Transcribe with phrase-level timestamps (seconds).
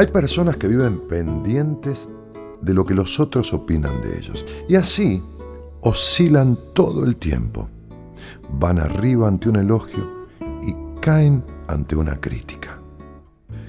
[0.00, 2.08] Hay personas que viven pendientes
[2.62, 4.46] de lo que los otros opinan de ellos.
[4.66, 5.22] Y así
[5.82, 7.68] oscilan todo el tiempo.
[8.58, 10.26] Van arriba ante un elogio
[10.62, 12.80] y caen ante una crítica.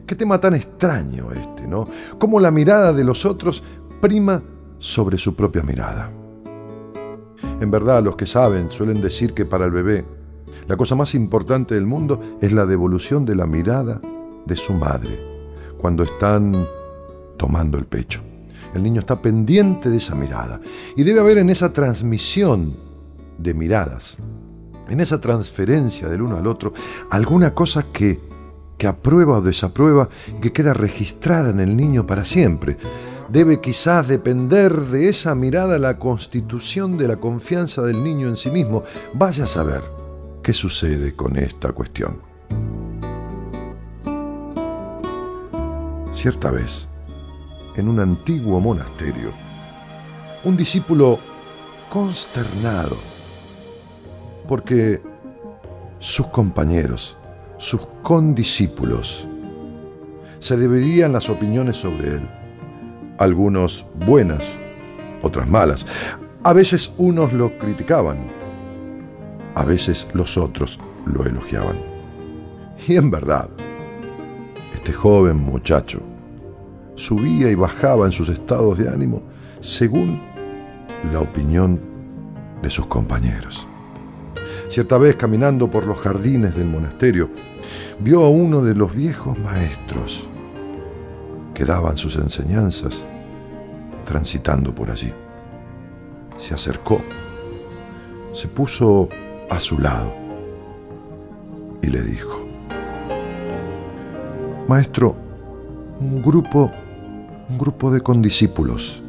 [0.08, 1.90] Qué tema tan extraño este, ¿no?
[2.18, 3.62] Cómo la mirada de los otros
[4.00, 4.42] prima
[4.80, 6.14] sobre su propia mirada.
[7.60, 10.06] En verdad, los que saben suelen decir que para el bebé,
[10.66, 14.00] la cosa más importante del mundo es la devolución de la mirada
[14.46, 15.31] de su madre
[15.82, 16.68] cuando están
[17.38, 18.22] tomando el pecho.
[18.74, 20.62] El niño está pendiente de esa mirada.
[20.96, 22.78] Y debe haber en esa transmisión
[23.38, 24.20] de miradas,
[24.88, 26.74] en esa transferencia del uno al otro,
[27.10, 28.20] alguna cosa que,
[28.78, 30.08] que aprueba o desaprueba
[30.38, 32.78] y que queda registrada en el niño para siempre.
[33.30, 38.52] Debe quizás depender de esa mirada la constitución de la confianza del niño en sí
[38.52, 38.84] mismo.
[39.14, 39.82] Vaya a saber
[40.44, 42.31] qué sucede con esta cuestión.
[46.22, 46.88] Cierta vez,
[47.76, 49.32] en un antiguo monasterio,
[50.44, 51.18] un discípulo
[51.90, 52.96] consternado
[54.48, 55.02] porque
[55.98, 57.18] sus compañeros,
[57.58, 59.28] sus condiscípulos,
[60.38, 62.30] se dividían las opiniones sobre él.
[63.18, 64.60] Algunos buenas,
[65.24, 65.88] otras malas.
[66.44, 68.32] A veces unos lo criticaban,
[69.56, 71.80] a veces los otros lo elogiaban.
[72.88, 73.50] Y en verdad,
[74.76, 76.11] este joven muchacho
[76.96, 79.24] subía y bajaba en sus estados de ánimo
[79.60, 80.22] según
[81.12, 81.80] la opinión
[82.62, 83.68] de sus compañeros.
[84.70, 87.30] Cierta vez, caminando por los jardines del monasterio,
[88.00, 90.28] vio a uno de los viejos maestros
[91.54, 93.06] que daban sus enseñanzas
[94.06, 95.14] transitando por allí.
[96.38, 97.02] Se acercó,
[98.34, 99.10] se puso
[99.50, 100.14] a su lado
[101.82, 102.48] y le dijo,
[104.68, 105.16] Maestro,
[106.00, 106.72] un grupo
[107.52, 109.02] un grupo de condiscípulos.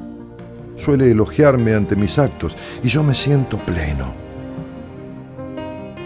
[0.77, 4.13] Suele elogiarme ante mis actos y yo me siento pleno.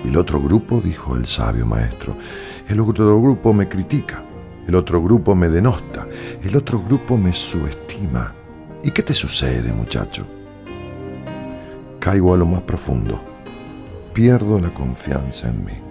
[0.05, 2.15] El otro grupo, dijo el sabio maestro,
[2.69, 4.23] el otro grupo me critica,
[4.69, 6.07] el otro grupo me denosta,
[6.43, 8.35] el otro grupo me subestima.
[8.83, 10.27] ¿Y qué te sucede, muchacho?
[11.99, 13.19] Caigo a lo más profundo,
[14.13, 15.86] pierdo la confianza en mí.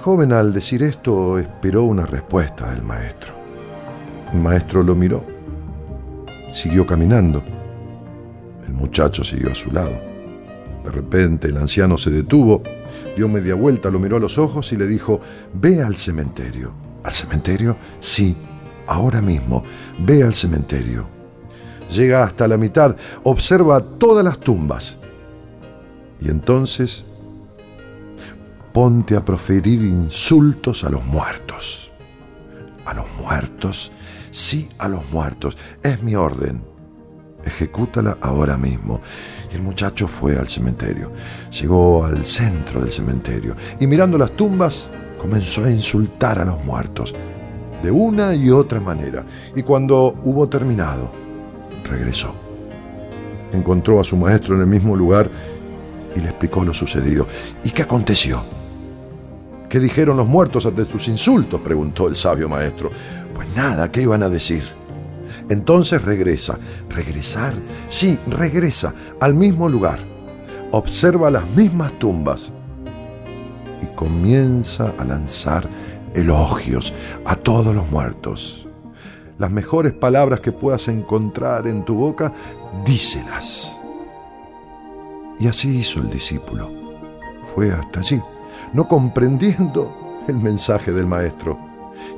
[0.00, 3.34] Joven al decir esto esperó una respuesta del maestro.
[4.32, 5.22] El maestro lo miró,
[6.50, 7.42] siguió caminando.
[8.66, 10.00] El muchacho siguió a su lado.
[10.84, 12.62] De repente el anciano se detuvo,
[13.14, 15.20] dio media vuelta, lo miró a los ojos y le dijo,
[15.52, 16.72] ve al cementerio.
[17.04, 17.76] ¿Al cementerio?
[18.00, 18.34] Sí,
[18.86, 19.62] ahora mismo,
[19.98, 21.06] ve al cementerio.
[21.90, 24.96] Llega hasta la mitad, observa todas las tumbas.
[26.20, 27.04] Y entonces
[28.80, 31.90] ponte a proferir insultos a los muertos.
[32.86, 33.92] ¿A los muertos?
[34.30, 35.54] Sí, a los muertos.
[35.82, 36.62] Es mi orden.
[37.44, 39.02] Ejecútala ahora mismo.
[39.52, 41.12] Y el muchacho fue al cementerio.
[41.60, 47.14] Llegó al centro del cementerio y mirando las tumbas comenzó a insultar a los muertos
[47.82, 49.26] de una y otra manera.
[49.54, 51.12] Y cuando hubo terminado,
[51.84, 52.34] regresó.
[53.52, 55.30] Encontró a su maestro en el mismo lugar
[56.16, 57.26] y le explicó lo sucedido.
[57.62, 58.42] ¿Y qué aconteció?
[59.70, 61.60] ¿Qué dijeron los muertos ante tus insultos?
[61.60, 62.90] preguntó el sabio maestro.
[63.32, 64.64] Pues nada, ¿qué iban a decir?
[65.48, 66.58] Entonces regresa.
[66.88, 67.54] ¿Regresar?
[67.88, 70.00] Sí, regresa al mismo lugar.
[70.72, 72.50] Observa las mismas tumbas
[73.80, 75.68] y comienza a lanzar
[76.14, 76.92] elogios
[77.24, 78.66] a todos los muertos.
[79.38, 82.32] Las mejores palabras que puedas encontrar en tu boca,
[82.84, 83.76] díselas.
[85.38, 86.68] Y así hizo el discípulo.
[87.54, 88.20] Fue hasta allí
[88.72, 91.58] no comprendiendo el mensaje del maestro.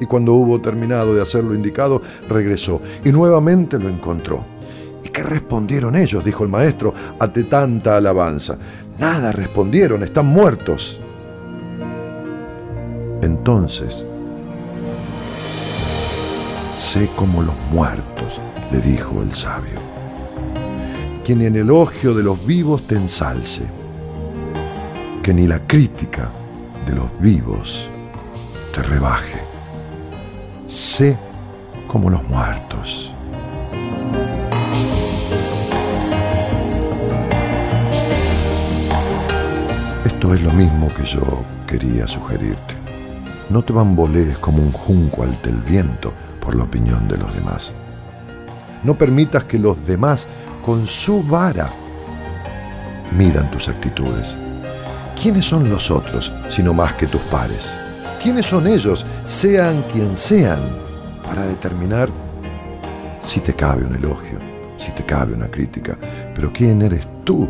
[0.01, 4.45] Y cuando hubo terminado de hacer lo indicado, regresó y nuevamente lo encontró.
[5.05, 6.25] ¿Y qué respondieron ellos?
[6.25, 8.57] dijo el maestro, ante tanta alabanza.
[8.99, 11.01] Nada respondieron, están muertos.
[13.21, 14.05] Entonces,
[16.73, 18.41] sé como los muertos,
[18.71, 19.79] le dijo el sabio,
[21.25, 23.63] quien en elogio de los vivos te ensalce,
[25.23, 26.29] que ni la crítica
[26.85, 27.89] de los vivos
[28.75, 29.39] te rebaje.
[30.67, 31.17] Sé
[31.87, 33.13] como los muertos.
[40.05, 42.75] Esto es lo mismo que yo quería sugerirte.
[43.49, 47.73] No te bambolees como un junco ante el viento por la opinión de los demás.
[48.83, 50.27] No permitas que los demás,
[50.67, 51.71] con su vara,
[53.17, 54.37] midan tus actitudes
[55.23, 57.73] ¿Quiénes son los otros, sino más que tus pares?
[58.21, 60.61] ¿Quiénes son ellos, sean quien sean,
[61.25, 62.09] para determinar
[63.23, 64.41] si te cabe un elogio,
[64.77, 65.97] si te cabe una crítica?
[66.35, 67.49] Pero ¿quién eres tú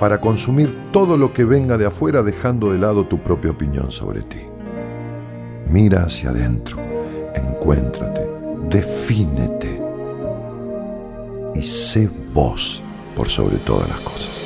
[0.00, 4.22] para consumir todo lo que venga de afuera dejando de lado tu propia opinión sobre
[4.22, 4.40] ti?
[5.66, 6.78] Mira hacia adentro,
[7.34, 8.26] encuéntrate,
[8.70, 9.82] defínete
[11.54, 12.80] y sé vos
[13.14, 14.43] por sobre todas las cosas.